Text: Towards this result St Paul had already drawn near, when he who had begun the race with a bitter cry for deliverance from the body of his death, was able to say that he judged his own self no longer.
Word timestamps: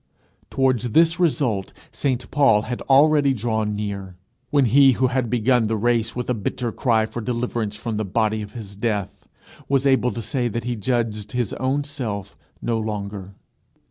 Towards 0.49 0.93
this 0.93 1.19
result 1.19 1.73
St 1.91 2.31
Paul 2.31 2.63
had 2.63 2.81
already 2.89 3.35
drawn 3.35 3.75
near, 3.75 4.17
when 4.49 4.65
he 4.65 4.93
who 4.93 5.05
had 5.13 5.29
begun 5.29 5.67
the 5.67 5.77
race 5.77 6.15
with 6.15 6.27
a 6.27 6.33
bitter 6.33 6.71
cry 6.71 7.05
for 7.05 7.21
deliverance 7.21 7.75
from 7.75 7.97
the 7.97 8.03
body 8.03 8.41
of 8.41 8.53
his 8.53 8.75
death, 8.75 9.27
was 9.69 9.85
able 9.85 10.09
to 10.13 10.21
say 10.23 10.47
that 10.47 10.63
he 10.63 10.75
judged 10.75 11.33
his 11.33 11.53
own 11.53 11.83
self 11.83 12.35
no 12.63 12.79
longer. 12.79 13.35